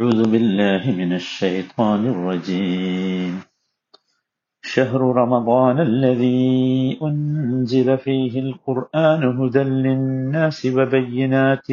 [0.00, 3.42] أعوذ بالله من الشيطان الرجيم.
[4.62, 11.70] شهر رمضان الذي أنزل فيه القرآن هدى للناس وبينات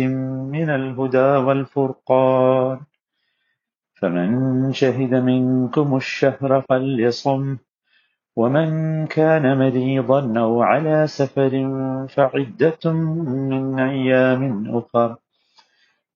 [0.53, 2.79] من الهدى والفرقان.
[3.93, 4.29] فمن
[4.73, 7.57] شهد منكم الشهر فليصم
[8.35, 8.69] ومن
[9.07, 11.53] كان مريضا أو على سفر
[12.15, 12.83] فعدة
[13.39, 14.43] من أيام
[14.77, 15.15] أخر.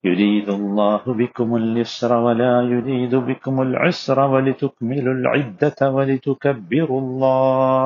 [0.03, 7.83] يريد الله بكم اليسر ولا يريد بكم العسر ولتكملوا العدة ولتكبروا الله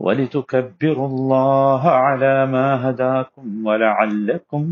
[0.00, 4.62] ولتكبروا الله على ما هداكم ولعلكم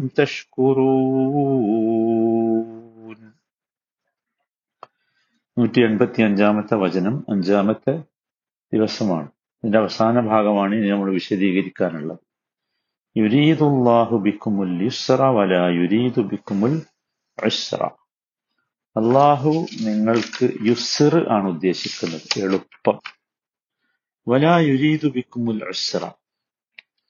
[1.86, 3.18] تشكرون
[5.56, 7.92] നൂറ്റി എൺപത്തി അഞ്ചാമത്തെ വചനം അഞ്ചാമത്തെ
[8.72, 9.28] ദിവസമാണ്
[9.62, 12.22] ഇതിന്റെ അവസാന ഭാഗമാണ് ഇനി നമ്മൾ വിശദീകരിക്കാനുള്ളത്
[18.97, 22.99] അള്ളാഹു നിങ്ങൾക്ക് യുസ്ർ ആണ് ഉദ്ദേശിക്കുന്നത് എളുപ്പം.
[24.27, 26.11] വല യുരീദു ബിക്കുമുൽ ഉസ്ര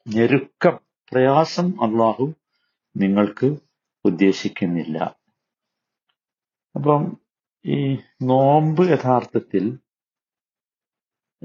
[0.08, 0.80] ഞെരുക്കം
[1.12, 2.34] പ്രയാസം അള്ളാഹു
[2.98, 3.58] നിങ്ങൾക്ക്
[4.06, 5.16] ഉദ്ദേശിക്കുന്നില്ല.
[6.76, 7.18] അപ്പം
[7.66, 9.80] ഈ നോമ്പ് യഥാർത്ഥത്തിൽ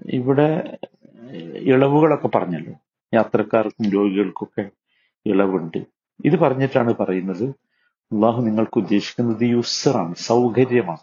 [0.06, 0.78] ഇവിടെ
[1.56, 2.85] ഇളവുകളൊക്കെ പറഞ്ഞല്ലോ.
[3.16, 4.70] യാത്രക്കാർക്കും രോഗികൾക്കൊക്കെ
[5.26, 5.78] ഇളവുണ്ട്.
[6.24, 7.44] ഇത് പറഞ്ഞിട്ടാണ് പറയുന്നത്
[8.12, 10.98] അള്ളാഹു നിങ്ങൾക്ക് ഉദ്ദേശിക്കുന്നത് യുസറാണ് സൗകര്യമാണ്.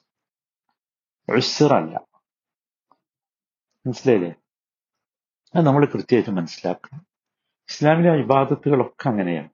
[1.31, 2.01] അല്ല
[3.87, 4.33] മനസ്സിലായില്ലേ?
[5.55, 7.05] അത് നമ്മൾ കൃത്യമായിട്ട് മനസ്സിലാക്കണം.
[7.69, 9.49] ഇസ്ലാമിലെ വിവാദത്തുകളൊക്കെ അങ്ങനെയാണ്.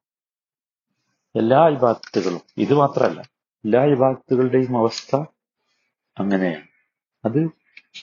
[1.35, 3.19] എല്ലാ വിവാദത്തുകളും ഇത് മാത്രമല്ല
[3.65, 5.15] എല്ലാ വിവാദത്തുകളുടെയും അവസ്ഥ
[6.19, 6.67] അങ്ങനെയാണ്.
[7.25, 7.49] അത്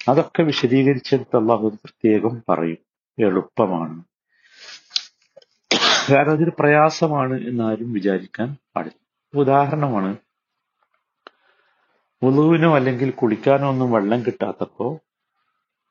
[0.09, 2.79] അതൊക്കെ വിശദീകരിച്ചെടുത്ത് അള്ളാഹു പ്രത്യേകം പറയും.
[3.19, 4.05] എളുപ്പമാണ്.
[6.11, 9.01] കാരണം അതൊരു പ്രയാസമാണ് എന്നാരും വിചാരിക്കാൻ പാടില്ല.
[9.35, 10.17] ഉദാഹരണമാണ്
[12.23, 14.99] ഉളുവിനോ അല്ലെങ്കിൽ കുളിക്കാനോ ഒന്നും വെള്ളം കിട്ടാത്തപ്പോ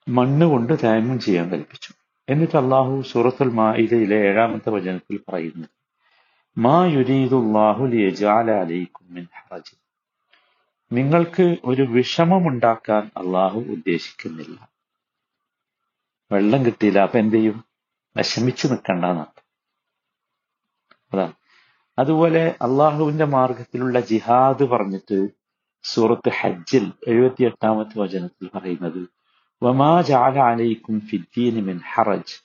[0.07, 1.93] മണ്ണ് കൊണ്ട് തേമം ചെയ്യാൻ കൽപ്പിച്ചു.
[2.29, 5.67] എന്നിട്ട് അള്ളാഹു സൂറത്തുൽ മായിലയിലെ ഏഴാമത്തെ വചനത്തിൽ പറയുന്നു
[6.57, 6.85] മാ
[10.91, 14.69] നിങ്ങൾക്ക് ഒരു വിഷമമുണ്ടാക്കാൻ അള്ളാഹു ഉദ്ദേശിക്കുന്നില്ല.
[16.31, 17.65] വെള്ളം കിട്ടിയില്ല അപ്പൊ എന്ത് ചെയ്യും?
[18.17, 19.34] വിഷമിച്ചു നിൽക്കണ്ടെന്നാണ്
[21.13, 21.33] അതാണ്.
[21.99, 25.17] അതുപോലെ അള്ളാഹുവിന്റെ മാർഗത്തിലുള്ള ജിഹാദ് പറഞ്ഞിട്ട്
[25.83, 29.01] സൂറത്ത് ഹജ്ജിൽ എഴുപത്തി എട്ടാമത്തെ വചനത്തിൽ പറയുന്നത്
[29.61, 30.01] വമാ
[31.61, 32.35] മിൻ ഹറജ്.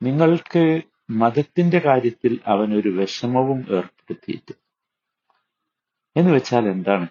[0.00, 0.62] നിങ്ങൾക്ക്
[1.10, 4.54] മതത്തിന്റെ കാര്യത്തിൽ അവൻ ഒരു വിഷമവും ഏർപ്പെടുത്തിയിട്ട്
[6.16, 7.08] എന്ന് വെച്ചാൽ എന്താണ്?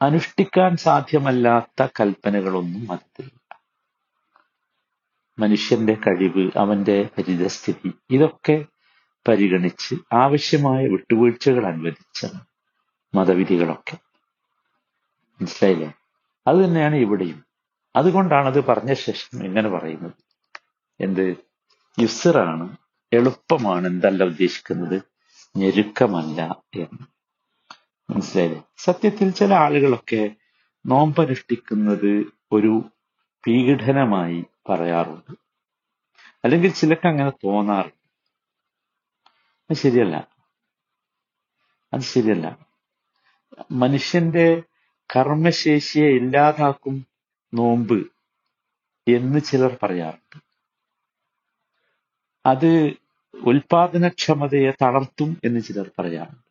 [0.00, 3.37] അനുഷ്ഠിക്കാൻ സാധ്യമല്ലാത്ത കൽപ്പനകളൊന്നും മതത്തിലില്ല
[5.38, 8.64] മനുഷ്യന്റെ കഴിവ് അവന്റെ പരിതസ്ഥിതി ഇതൊക്കെ
[9.28, 12.26] പരിഗണിച്ച് ആവശ്യമായ വിട്ടുവീഴ്ചകൾ അനുവദിച്ച
[13.14, 13.98] മതവിധികളൊക്കെ.
[15.40, 15.92] മനസ്സിലായില്ലേ?
[16.46, 17.44] അത് തന്നെയാണ് ഇവിടെയും.
[17.96, 20.12] അതുകൊണ്ടാണ് അത് പറഞ്ഞ ശേഷം ഇങ്ങനെ പറയുന്നത്.
[21.00, 21.36] എന്ത്?
[22.00, 22.76] യുസറാണ്
[23.12, 25.02] എളുപ്പമാണ് എന്തല്ല ഉദ്ദേശിക്കുന്നത്?
[25.56, 27.06] ഞെരുക്കമല്ല എന്ന്.
[28.12, 28.62] മനസ്സിലായില്ലേ?
[28.78, 30.30] സത്യത്തിൽ ചില ആളുകളൊക്കെ
[30.86, 32.82] നോമ്പനുഷ്ഠിക്കുന്നത് ഒരു
[33.46, 35.36] പീഡനമായി പറയാറുണ്ട്.
[36.44, 37.98] അല്ലെങ്കിൽ ചിലക്ക് അങ്ങനെ തോന്നാറുണ്ട്.
[39.70, 40.28] അത് ശരിയല്ല.
[41.92, 42.66] അത് ശരിയല്ല.
[43.70, 44.62] മനുഷ്യന്റെ
[45.16, 47.06] കർമ്മശേഷിയെ ഇല്ലാതാക്കും
[47.54, 48.06] നോമ്പ്
[49.08, 50.42] എന്ന് ചിലർ പറയാറുണ്ട്.
[52.46, 52.92] അത്
[53.34, 56.48] ഉൽപാദനക്ഷമതയെ തളർത്തും എന്ന് ചിലർ പറയാറുണ്ട്.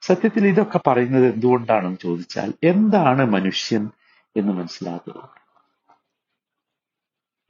[0.00, 3.90] സത്യത്തിൽ ഇതൊക്കെ പറയുന്നത് എന്തുകൊണ്ടാണെന്ന് ചോദിച്ചാൽ എന്താണ് മനുഷ്യൻ
[4.36, 5.39] എന്ന് മനസ്സിലാക്കുക.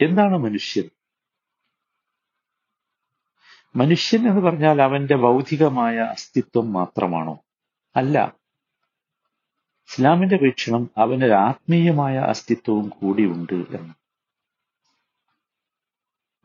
[0.00, 0.90] എന്താണ് മനുഷ്യൻ?
[3.76, 7.38] മനുഷ്യൻ എന്ന് പറഞ്ഞാൽ അവന്റെ ഭൗതികമായ അസ്തിത്വം മാത്രമാണോ?
[7.96, 8.36] അല്ല.
[9.88, 13.94] ഇസ്ലാമിന്റെ വീക്ഷണം അവനൊരു ആത്മീയമായ അസ്തിത്വവും കൂടിയുണ്ട് എന്ന്.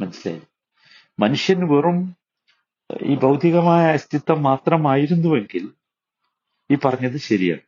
[0.01, 0.41] മനസ്സിലായി?
[1.19, 2.17] മനുഷ്യൻ വെറും
[3.01, 5.69] ഈ ഭൗതികമായ അസ്തിത്വം മാത്രമായിരുന്നുവെങ്കിൽ
[6.71, 7.61] ഈ പറഞ്ഞത് ശരിയാണ്.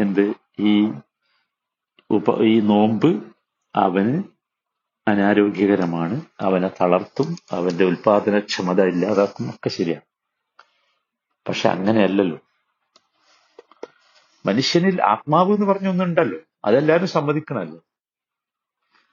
[0.00, 0.34] എന്ത്?
[0.60, 0.92] ഈ
[2.10, 3.33] ഉപ ഈ നോമ്പ്
[3.76, 4.22] അവന്
[5.08, 6.20] അനാരോഗ്യകരമാണ്.
[6.40, 10.02] അവനെ തളർത്തും അവന്റെ ഉൽപാദനക്ഷമത ഇല്ലാതാക്കും ഒക്കെ ശരിയാണ്
[11.48, 12.38] പക്ഷെ അങ്ങനെയല്ലല്ലോ.
[14.46, 16.38] മനുഷ്യനിൽ ആത്മാവ് എന്ന് പറഞ്ഞ ഒന്നുണ്ടല്ലോ.
[16.64, 17.80] അതെല്ലാവരും സമ്മതിക്കണമല്ലോ.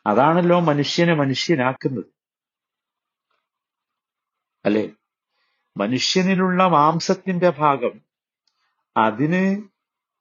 [0.07, 2.05] അതാണല്ലോ മനുഷ്യനെ മനുഷ്യനാക്കുന്നത്.
[4.65, 4.89] അല്ലെ?
[5.77, 8.01] മനുഷ്യനിലുള്ള മാംസത്തിന്റെ ഭാഗം
[8.97, 9.63] അതിന്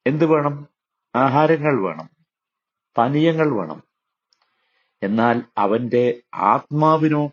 [0.07, 0.67] എന്ത് വേണം?
[1.15, 2.11] ആഹാരങ്ങൾ വേണം.
[2.99, 3.90] പാനീയങ്ങൾ വേണം.
[5.03, 7.33] എന്നാൽ അവന്റെ ആത്മാവിനോ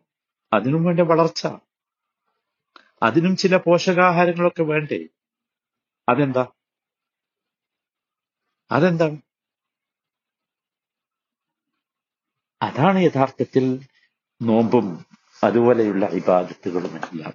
[0.54, 1.48] അതിനും വേണ്ട വളർച്ച.
[3.04, 5.08] അതിനും ചില പോഷകാഹാരങ്ങളൊക്കെ വേണ്ടേ?
[6.10, 6.48] അതെന്താ?
[8.72, 9.22] അതെന്താണ്
[12.62, 13.80] അതാണ് യഥാർത്ഥത്തിൽ
[14.42, 15.06] നോമ്പും
[15.44, 17.34] അതുപോലെയുള്ള ഇബാദത്തുകളും എല്ലാം.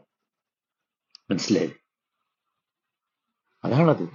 [1.31, 1.73] മനസ്സിലായി?
[3.65, 4.09] അതാണത്.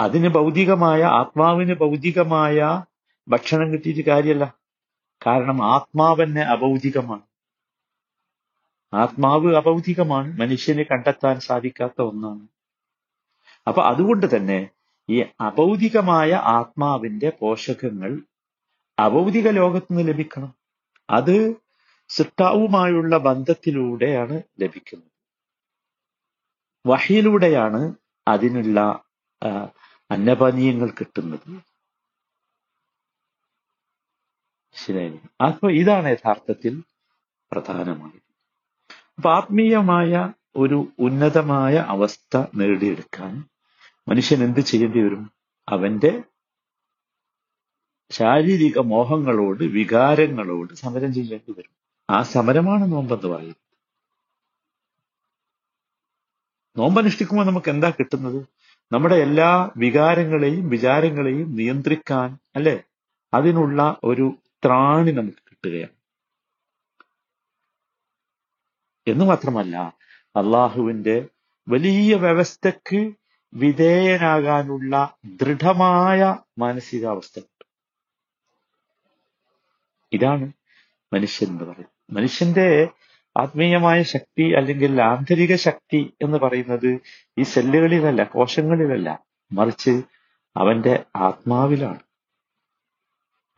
[0.00, 2.84] അതിന് ഭൗതികമായ ആത്മാവിന് ഭൗതികമായ
[3.28, 4.61] ഭക്ഷണം കിട്ടിയിട്ട് കാര്യമല്ല
[5.26, 7.26] കാരണം ആത്മാവന്നെ അഭൗതികമാണ്
[8.92, 12.44] ആത്മാവ് അഭൗതികമാണ് മനുഷ്യനെ കണ്ടെത്താൻ സാധിക്കാത്ത ഒന്നാണ്.
[13.66, 14.58] അപ്പൊ അതുകൊണ്ട് തന്നെ
[15.08, 18.12] ഈ അഭൗതികമായ ആത്മാവിന്റെ പോഷകങ്ങൾ
[18.98, 20.52] അഭൗതിക ലോകത്ത് നിന്ന് ലഭിക്കണം.
[21.10, 21.36] അത്
[22.08, 25.10] സിത്താവുമായുള്ള ബന്ധത്തിലൂടെയാണ് ലഭിക്കുന്നത്.
[26.86, 27.94] വഹിയിലൂടെയാണ്
[28.28, 28.78] അതിനുള്ള
[30.10, 31.71] അന്നപാനീയങ്ങൾ കിട്ടുന്നത്.
[34.74, 36.82] ശരി അപ്പൊ ഇതാണ് യഥാർത്ഥത്തിൽ
[37.52, 38.22] പ്രധാനമായത്
[39.16, 43.44] അപ്പൊ ആത്മീയമായ ഒരു ഉന്നതമായ അവസ്ഥ നേടിയെടുക്കാൻ
[44.08, 45.32] മനുഷ്യൻ എന്ത് ചെയ്യേണ്ടി വരും?
[45.68, 46.22] അവന്റെ
[48.10, 51.70] ശാരീരിക മോഹങ്ങളോട് വികാരങ്ങളോട് സമരം ചെയ്യേണ്ടി വരും.
[52.10, 53.56] ആ സമരമാണ് നോമ്പെന്ന് പറയുന്നത്.
[56.76, 58.46] നോമ്പനുഷ്ഠിക്കുമ്പോൾ നമുക്ക് എന്താ കിട്ടുന്നത്?
[58.92, 62.82] നമ്മുടെ എല്ലാ വികാരങ്ങളെയും വിചാരങ്ങളെയും നിയന്ത്രിക്കാൻ അല്ലെ?
[63.34, 64.34] അതിനുള്ള ഒരു
[64.66, 66.02] ത്രാണി നമുക്ക് കിട്ടുകയാണ്.
[69.06, 69.76] എന്ന് മാത്രമല്ല
[70.36, 71.28] അള്ളാഹുവിന്റെ
[71.68, 73.12] വലിയ വ്യവസ്ഥക്ക്
[73.54, 77.40] വിധേയനാകാനുള്ള ദൃഢമായ മാനസികാവസ്ഥ
[80.12, 80.52] ഇതാണ്
[81.12, 82.16] മനുഷ്യൻ എന്ന് പറയുന്നത്.
[82.16, 82.88] മനുഷ്യന്റെ
[83.36, 87.00] ആത്മീയമായ ശക്തി അല്ലെങ്കിൽ ആന്തരിക ശക്തി എന്ന് പറയുന്നത്
[87.38, 90.02] ഈ സെല്ലുകളിലല്ല കോശങ്ങളിലല്ല മറിച്ച്
[90.56, 92.00] അവന്റെ ആത്മാവിലാണ്.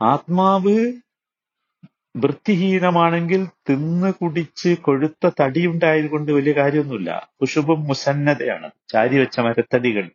[0.01, 0.93] ആത്മാവ്
[2.17, 5.65] വൃത്തിഹീനമാണെങ്കിൽ തിന്ന് കുടിച്ച് കൊഴുത്ത തടി
[6.07, 7.29] കൊണ്ട് വലിയ കാര്യമൊന്നുമില്ല.
[7.41, 8.71] കുശുബും മുസന്നതയാണ്.
[8.89, 10.11] ചാരി വെച്ച മരത്തടികൾ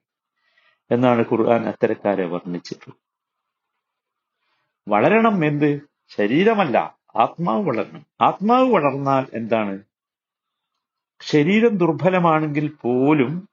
[0.91, 3.11] എന്നാണ് ഖുർആൻ അത്തരക്കാരെ വർണിച്ചിട്ടുള്ളത്.
[4.89, 5.81] വളരണം എന്ത്?
[6.09, 6.99] ശരീരമല്ല.
[7.17, 8.07] ആത്മാവ് വളരണം.
[8.21, 9.79] ആത്മാവ് വളർന്നാൽ എന്താണ്?
[11.23, 13.49] ശരീരം ദുർബലമാണെങ്കിൽ പോലും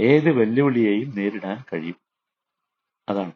[0.00, 1.96] ഏത് വെല്ലുവിളിയെയും നേരിടാൻ കഴിയും.
[3.08, 3.32] അതാണ്.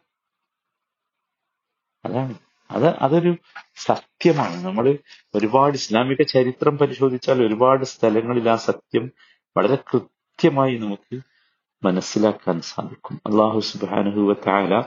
[2.04, 2.34] അതാണ്.
[2.70, 3.36] അത് അതൊരു
[3.76, 4.64] സത്യമാണ്.
[4.64, 4.98] നമ്മൾ
[5.34, 9.12] ഒരുപാട് ഇസ്ലാമിക ചരിത്രം പരിശോധിച്ചാൽ ഒരുപാട് സ്ഥലങ്ങളിൽ ആ സത്യം
[9.56, 11.20] വളരെ കൃത്യമായി നമുക്ക്
[11.84, 13.20] മനസ്സിലാക്കാൻ സാധിക്കും.
[13.26, 14.82] അള്ളാഹു സുബാനുഹുവത്തായ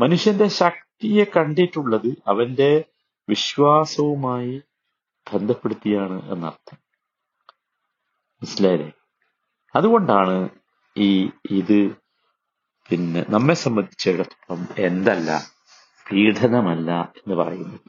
[0.00, 2.84] മനുഷ്യന്റെ ശക്തിയെ കണ്ടിട്ടുള്ളത് അവന്റെ
[3.28, 4.62] വിശ്വാസവുമായി
[5.34, 6.78] ബന്ധപ്പെടുത്തിയാണ് എന്നർത്ഥം.
[8.42, 8.92] മനസ്സിലായില്ലേ?
[9.76, 10.48] അതുകൊണ്ടാണ്
[10.96, 11.96] ഈ ഇത്
[12.90, 15.55] പിന്നെ നമ്മെ സംബന്ധിച്ചിടത്തോളം എന്തല്ല
[16.07, 16.89] പീഡനമല്ല
[17.19, 17.79] എന്ന് പറയുന്നത്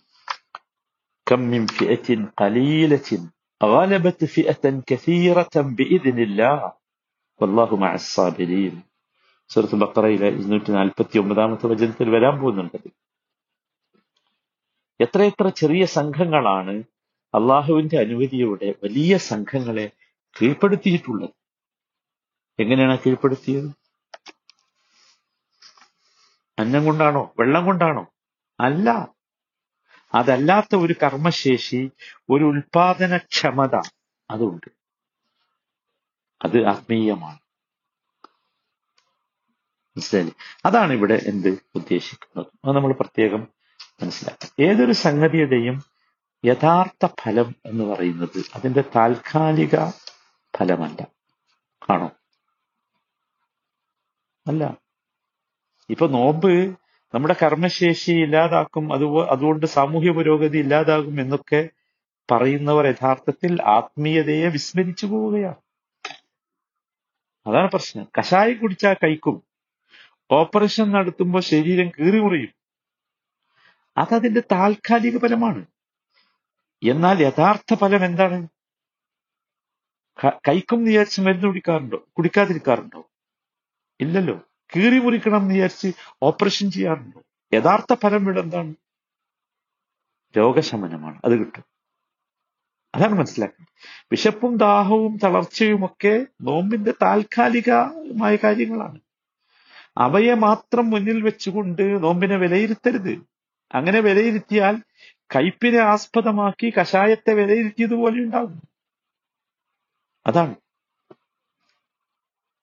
[1.26, 3.09] كم من فئة قليلة
[3.61, 6.59] غلبت فئة كثيرة بإذن الله
[7.41, 8.75] والله مع الصابرين
[9.50, 12.88] സൂറത്ത് ബക്കറയിലെ ഇരുന്നൂറ്റി നാൽപ്പത്തി ഒമ്പതാമത്തെ വചനത്തിൽ വരാൻ പോകുന്നുണ്ടത്
[15.00, 16.75] എത്രയെത്ര ചെറിയ സംഘങ്ങളാണ്
[17.35, 19.87] അള്ളാഹുവിന്റെ അനുമതിയോടെ വലിയ സംഘങ്ങളെ
[20.37, 21.35] കീഴ്പ്പെടുത്തിയിട്ടുള്ളത്
[22.59, 23.70] എങ്ങനെയാണ് കീഴ്പ്പെടുത്തിയത്
[26.59, 27.33] അന്നം കൊണ്ടാണോ?
[27.39, 28.13] വെള്ളം കൊണ്ടാണോ?
[28.59, 29.07] അല്ല.
[30.13, 31.92] അതല്ലാത്ത ഒരു കർമ്മശേഷി
[32.30, 33.75] ഒരു ഉൽപാദനക്ഷമത
[34.31, 34.71] അതുണ്ട്.
[36.45, 37.39] അത് ആത്മീയമാണ്.
[39.98, 40.34] മനസ്സിലായി
[40.65, 42.67] അതാണ് ഇവിടെ എന്ത് ഉദ്ദേശിക്കുന്നത്.
[42.67, 43.48] അത് നമ്മൾ പ്രത്യേകം
[44.03, 44.65] മനസ്സിലാക്കാം.
[44.65, 45.84] ഏതൊരു സംഗതിയുടെയും
[46.46, 49.89] യഥാർത്ഥ ഫലം എന്ന് പറയുന്നത് അതിന്റെ താൽക്കാലിക
[50.58, 51.08] ഫലമല്ല.
[51.89, 52.12] ആണോ?
[54.48, 54.87] അല്ല.
[55.89, 56.51] ഇപ്പൊ നോമ്പ്
[57.13, 61.70] നമ്മുടെ കർമ്മശേഷി ഇല്ലാതാക്കും അതുപോ അതുകൊണ്ട് സാമൂഹ്യ പുരോഗതി ഇല്ലാതാകും എന്നൊക്കെ
[62.32, 65.56] പറയുന്നവർ യഥാർത്ഥത്തിൽ ആത്മീയതയെ വിസ്മരിച്ചു പോവുകയാണ്.
[67.48, 68.08] അതാണ് പ്രശ്നം.
[68.20, 69.44] കഷായം കുടിച്ചാൽ കഴിക്കും.
[70.32, 72.53] ഓപ്പറേഷൻ നടത്തുമ്പോൾ ശരീരം കീറി മുറിയും
[73.98, 75.65] അതതിന്റെ താൽക്കാലിക ഫലമാണ്
[76.84, 78.48] എന്നാൽ യഥാർത്ഥ ഫലം എന്താണ്?
[80.48, 81.98] കൈക്കും വിചാരിച്ച് മരുന്ന് കുടിക്കാറുണ്ടോ?
[82.17, 83.10] കുടിക്കാതിരിക്കാറുണ്ടോ?
[84.01, 84.41] ഇല്ലല്ലോ.
[84.75, 85.91] കീറി മുറിക്കണം എന്ന് വിചാരിച്ച്
[86.24, 87.21] ഓപ്പറേഷൻ ചെയ്യാറുണ്ടോ
[87.53, 88.75] യഥാർത്ഥ ഫലം ഇവിടെ എന്താണ്?
[90.38, 91.21] രോഗശമനമാണ്.
[91.25, 91.63] അത് കിട്ടും.
[92.95, 93.74] അതാണ് മനസ്സിലാക്കുന്നത്
[94.12, 99.00] വിശപ്പും ദാഹവും തളർച്ചയും ഒക്കെ നോമ്പിന്റെ താൽക്കാലികമായ കാര്യങ്ങളാണ്.
[99.97, 103.24] അവയെ മാത്രം മുന്നിൽ വെച്ചുകൊണ്ട് നോമ്പിനെ വിലയിരുത്തരുത്.
[103.71, 104.81] അങ്ങനെ വിലയിരുത്തിയാൽ
[105.36, 108.62] കയ്പിനെ ആസ്പദമാക്കി കഷായത്തെ വിലയിരുത്തിയതുപോലെ ഉണ്ടാകും.
[110.27, 110.55] അതാണ്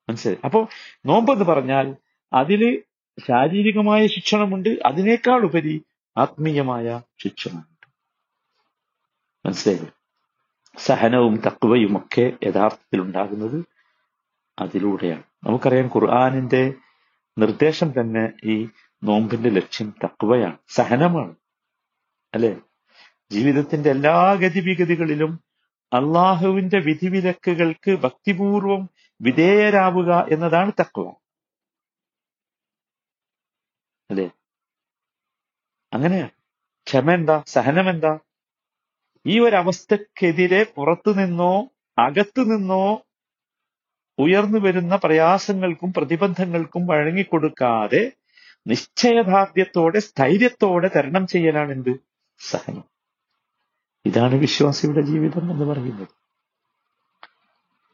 [0.09, 0.39] മനസ്സിലായി?
[0.45, 0.69] അപ്പോ
[1.07, 1.97] നോമ്പെന്ന് പറഞ്ഞാൽ
[2.33, 2.83] അതിൽ
[3.29, 5.85] ശാരീരികമായ ശിക്ഷണമുണ്ട് അതിനേക്കാൾ ഉപരി
[6.17, 7.87] ആത്മീയമായ ശിക്ഷണമുണ്ട്.
[9.47, 9.87] മനസ്സിലായി
[10.79, 13.65] സഹനവും തക്വയും ഒക്കെ യഥാർത്ഥത്തിൽ ഉണ്ടാകുന്നത്
[14.59, 15.23] അതിലൂടെയാണ്.
[15.45, 16.75] നമുക്കറിയാം ഖുർആാനിന്റെ
[17.39, 18.69] നിർദ്ദേശം തന്നെ ഈ
[19.05, 21.35] നോമ്പിന്റെ ലക്ഷ്യം തക്വയാണ് സഹനമാണ്.
[22.35, 22.57] അല്ലെ?
[23.31, 25.44] ജീവിതത്തിന്റെ എല്ലാ ഗതിവിഗതികളിലും
[25.93, 28.89] അള്ളാഹുവിന്റെ വിധിവിലക്കുകൾക്ക് ഭക്തിപൂർവം
[29.21, 31.05] വിധേയരാവുക എന്നതാണ് തക്വ.
[34.11, 34.27] അല്ലെ?
[35.93, 36.29] അങ്ങനെയാ
[36.87, 38.19] ക്ഷമ എന്താ സഹനം എന്താ
[39.27, 41.53] ഈ ഒരു അവസ്ഥക്കെതിരെ പുറത്തു നിന്നോ
[41.99, 42.85] അകത്തു നിന്നോ
[44.19, 48.03] ഉയർന്നു വരുന്ന പ്രയാസങ്ങൾക്കും പ്രതിബന്ധങ്ങൾക്കും വഴങ്ങിക്കൊടുക്കാതെ
[48.67, 51.95] നിശ്ചയദാർഢ്യത്തോടെ സ്ഥൈര്യത്തോടെ തരണം ചെയ്യലാണ് എന്ത്
[52.41, 52.85] സഹനം.
[54.15, 56.09] ഇതാണ് വിശ്വാസിയുടെ ജീവിതം എന്ന് പറയുന്നത്.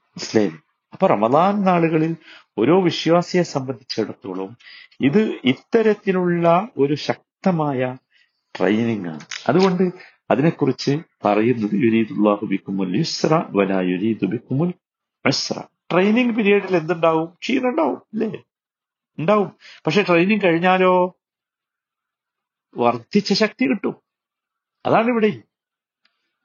[0.08, 0.60] മനസ്സിലായില്ലേ?
[0.92, 2.16] അപ്പൊ റമദാൻ നാളുകളിൽ
[2.58, 4.56] ഓരോ വിശ്വാസിയെ സംബന്ധിച്ചിടത്തോളം
[5.00, 7.96] ഇത് ഇത്തരത്തിലുള്ള ഒരു ശക്തമായ
[8.58, 9.20] ട്രെയിനിങ് ആണ്.
[9.48, 9.82] അതുകൊണ്ട്
[10.30, 14.74] അതിനെക്കുറിച്ച് പറയുന്നത് യുരീദുല്ലാഹു ബിക്കുമുൽ യുസ്ര വല യുരീദു ബിക്കുമുൽ
[15.26, 15.62] ഉസ്ര.
[15.92, 17.34] ട്രെയിനിങ് പീരീഡിൽ എന്തുണ്ടാവും?
[17.42, 18.42] ക്ഷീണം ഉണ്ടാവും അല്ലേ?
[19.18, 19.52] ഉണ്ടാവും.
[19.86, 21.16] പക്ഷെ ട്രെയിനിങ് കഴിഞ്ഞാലോ?
[22.76, 23.96] വർദ്ധിച്ച ശക്തി കിട്ടും.
[24.86, 25.49] അതാണ് ഇവിടെ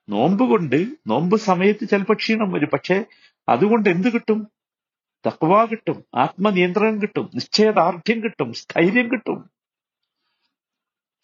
[0.10, 2.70] നോമ്പ് കൊണ്ട് നോമ്പ് സമയത്ത് ചിലപ്പോൾ ക്ഷീണം വരും.
[2.74, 3.06] പക്ഷെ
[3.50, 4.48] അതുകൊണ്ട് എന്ത് കിട്ടും?
[5.28, 9.50] തക്വ കിട്ടും ആത്മനിയന്ത്രണം കിട്ടും നിശ്ചയദാർഢ്യം കിട്ടും സ്ഥൈര്യം കിട്ടും.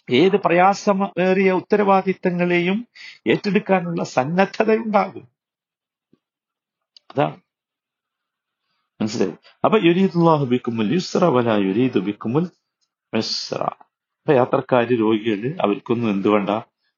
[0.10, 2.88] ഏത് പ്രയാസമേറിയ ഉത്തരവാദിത്തങ്ങളെയും
[3.28, 5.28] ഏറ്റെടുക്കാനുള്ള സന്നദ്ധത ഉണ്ടാകും
[7.12, 7.42] അതാണ്.
[9.02, 9.34] മനസ്സിലായി?
[9.66, 12.48] അപ്പൊ യുരീദുല്ലാഹു ബിക്കുമുൽ യുസ്ര വല യുരീദു ബിക്കുമുൽ
[13.14, 13.64] മിസ്ര
[14.22, 16.50] അപ്പൊ യാത്രക്കാര് രോഗികൾ അവർക്കൊന്നും എന്ത് വേണ്ട?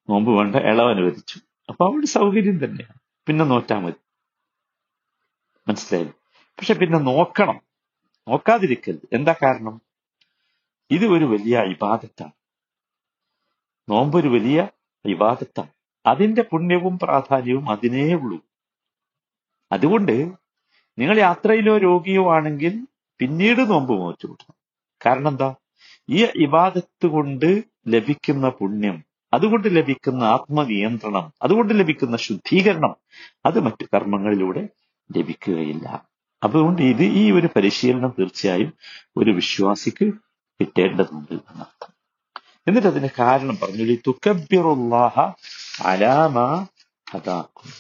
[0.10, 1.53] നോമ്പ് വേണ്ട ഇളവ് അനുവദിച്ചു.
[1.74, 3.00] അപ്പൊ അവിടെ സൗകര്യം തന്നെയാണ്.
[3.28, 4.00] പിന്നെ നോറ്റാ മതി.
[5.68, 6.06] മനസ്സിലായി
[6.58, 7.58] പക്ഷെ പിന്നെ നോക്കണം.
[8.28, 9.06] നോക്കാതിരിക്കരുത്.
[9.14, 9.82] എന്താ കാരണം?
[10.92, 12.32] ഇത് ഒരു വലിയ ഇബാദത്താണ്
[13.90, 14.60] നോമ്പ് ഒരു വലിയ
[15.06, 15.72] ഇബാദത്താണ്
[16.06, 18.40] അതിന്റെ പുണ്യവും പ്രാധാന്യവും അതിനേ ഉള്ളൂ.
[19.72, 20.16] അതുകൊണ്ട്
[20.98, 22.74] നിങ്ങൾ യാത്രയിലോ രോഗിയോ ആണെങ്കിൽ
[23.20, 24.56] പിന്നീട് നോമ്പ് മോച്ചു കൂട്ടണം
[25.06, 25.56] കാരണം എന്താ?
[26.10, 28.98] ഈ ഇബാദത്ത് കൊണ്ട് ലഭിക്കുന്ന പുണ്യം
[29.34, 32.96] അതുകൊണ്ട് ലഭിക്കുന്ന ആത്മനിയന്ത്രണം അതുകൊണ്ട് ലഭിക്കുന്ന ശുദ്ധീകരണം
[33.46, 34.70] അത് മറ്റു കർമ്മങ്ങളിലൂടെ
[35.18, 36.06] ലഭിക്കുകയില്ല.
[36.44, 38.74] അതുകൊണ്ട് ഇത് ഈ ഒരു പരിശീലനം തീർച്ചയായും
[39.18, 40.14] ഒരു വിശ്വാസിക്ക്
[40.60, 41.94] കിട്ടേണ്ടതുണ്ട് എന്നർത്ഥം.
[42.68, 45.32] എന്നിട്ട് അതിന് കാരണം പറഞ്ഞു തുക്കബിറുല്ലാഹ
[45.86, 46.68] അലാമ
[47.12, 47.72] ഹദാക്കും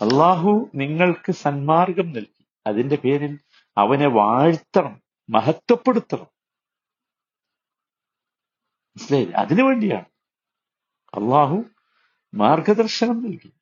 [0.00, 2.44] അള്ളാഹു നിങ്ങൾക്ക് സന്മാർഗം നൽകി.
[2.66, 3.38] അതിന്റെ പേരിൽ
[3.78, 6.35] അവനെ വാഴ്ത്തണം മഹത്വപ്പെടുത്തണം.
[8.96, 10.04] മനസ്സിലായില്ലേ അതിനു വേണ്ടിയാണ്.
[11.14, 11.64] അള്ളാഹു
[12.34, 13.52] മാർഗദർശനം നൽകി.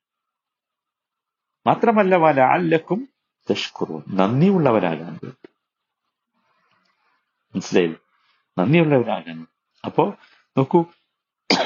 [1.67, 3.09] മാത്രമല്ല വല അല്ലക്കും
[3.51, 5.47] തഷ്കുറു നന്ദിയുള്ളവരാകാൻ വേണ്ടി.
[7.55, 7.97] മനസ്സിലായില്ല
[8.59, 9.47] നന്ദിയുള്ളവരാകാൻ
[9.85, 10.13] അപ്പോ
[10.57, 10.85] നോക്കൂ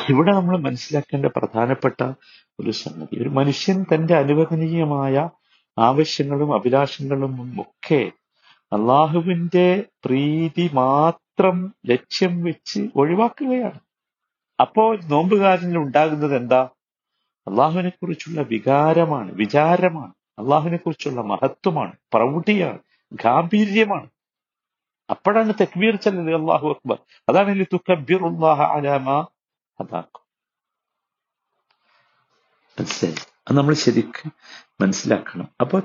[0.10, 2.14] ഇവിടെ നമ്മൾ മനസ്സിലാക്കേണ്ട പ്രധാനപ്പെട്ട
[2.60, 3.22] ഒരു സംഗതി.
[3.22, 5.30] ഒരു മനുഷ്യൻ തന്റെ അനുവദനീയമായ
[5.78, 8.12] ആവശ്യങ്ങളും അഭിലാഷങ്ങളും ഒക്കെ
[8.74, 11.29] അള്ളാഹുവിന്റെ പ്രീതി മാത്രം
[11.86, 13.80] ലക്ഷ്യം വെച്ച് ഒഴിവാക്കുകയാണ്.
[14.62, 16.70] അപ്പോ നോമ്പുകാരനിൽ ഉണ്ടാകുന്നത് എന്താ?
[17.48, 20.14] അള്ളാഹുവിനെ കുറിച്ചുള്ള വികാരമാണ് വിചാരമാണ്.
[20.40, 22.80] അള്ളാഹുവിനെ കുറിച്ചുള്ള മഹത്വമാണ് പ്രൗഢിയാണ്
[23.14, 24.10] ഗാംഭീര്യമാണ്.
[25.10, 26.98] അപ്പോഴാണ് തെക്ബീർ ചെല്ലത് അള്ളാഹു അക്ബർ.
[27.30, 29.28] അതാണ് തുക്കബിറുല്ലാഹ അലാമ
[29.80, 30.22] അതാക്കും.
[32.80, 33.16] മനസ്സിലായി?
[33.48, 34.32] അത് നമ്മൾ ശരിക്കും
[34.82, 35.48] മനസ്സിലാക്കണം.
[35.62, 35.80] അപ്പൊ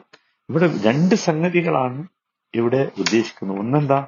[0.48, 2.06] ഇവിടെ രണ്ട് സംഗതികളാണ്
[2.54, 3.58] ഇവിടെ ഉദ്ദേശിക്കുന്നത്.
[3.58, 4.06] ഒന്നെന്താ?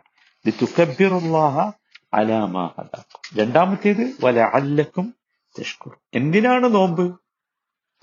[0.51, 1.71] തുക്കബിറുല്ലാഹ
[2.15, 5.15] അലാമ അതാക്കും രണ്ടാമത്തേത് വല അല്ലക്കും
[5.61, 7.21] തഷ്കുറും എന്തിനാണ് നോമ്പ്?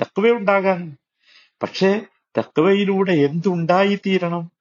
[0.01, 0.97] തക്കവ ഉണ്ടാകാൻ.
[1.63, 2.01] പക്ഷേ
[2.37, 4.51] തീരണം എന്തുണ്ടായിത്തീരണം?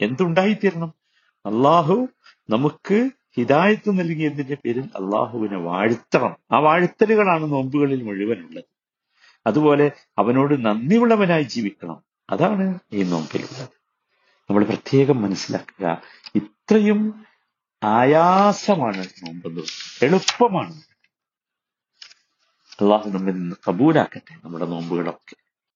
[0.00, 0.94] എന്തുണ്ടായിത്തീരണം?
[1.46, 2.08] അള്ളാഹു
[2.50, 6.36] നമുക്ക് ഹിദായത്ത് നൽകിയതിന്റെ പേരിൽ അള്ളാഹുവിനെ വാഴ്ത്തണം.
[6.52, 8.64] ആ വാഴ്ത്തലുകളാണ് നോമ്പുകളിൽ മുഴുവനുള്ളത്.
[9.46, 12.02] അതുപോലെ അവനോട് നന്ദിയുള്ളവനായി ജീവിക്കണം.
[12.30, 13.68] അതാണ് ഈ നോമ്പിലുള്ളത്.
[14.50, 16.02] നമ്മൾ പ്രത്യേകം മനസ്സിലാക്കുക.
[16.34, 17.26] ഇത്രയും
[17.84, 19.60] ആയാസമാണ് നോമ്പെന്ന്
[20.02, 20.82] എളുപ്പമാണ്.
[22.80, 25.47] അള്ളാഹു നമ്മിൽ നിന്ന് കബൂലാക്കട്ടെ നമ്മുടെ നോമ്പുകളൊക്കെ.